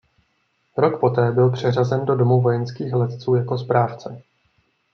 Rok 0.77 0.97
poté 0.99 1.31
byl 1.31 1.49
přeřazen 1.51 2.05
do 2.05 2.15
Domu 2.15 2.41
vojenských 2.41 2.93
letců 2.93 3.35
jako 3.35 3.57
správce. 3.57 4.21